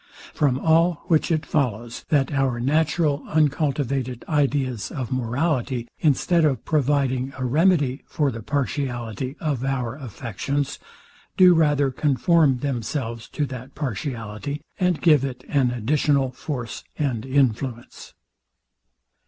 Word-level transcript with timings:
From 0.33 0.57
all 0.57 1.03
which 1.09 1.29
it 1.31 1.45
follows, 1.45 2.05
that 2.09 2.33
our 2.33 2.59
natural 2.59 3.23
uncultivated 3.27 4.25
ideas 4.27 4.89
of 4.91 5.11
morality, 5.11 5.87
instead 5.99 6.43
of 6.43 6.65
providing 6.65 7.33
a 7.37 7.45
remedy 7.45 8.01
for 8.07 8.31
the 8.31 8.41
partiality 8.41 9.35
of 9.39 9.63
our 9.63 9.95
affections, 9.95 10.79
do 11.37 11.53
rather 11.53 11.91
conform 11.91 12.61
themselves 12.61 13.29
to 13.29 13.45
that 13.45 13.75
partiality, 13.75 14.63
and 14.79 15.01
give 15.03 15.23
it 15.23 15.43
an 15.47 15.69
additional 15.69 16.31
force 16.31 16.83
and 16.97 17.23
influence. 17.23 18.15